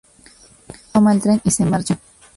[0.73, 1.99] Él toma el tren y se marcha.